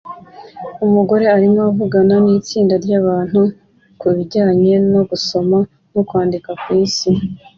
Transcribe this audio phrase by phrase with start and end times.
[0.85, 3.41] Umugore arimo avugana nitsinda ryabantu
[3.99, 5.57] kubijyanye no gusoma
[5.93, 7.09] no kwandika ku isi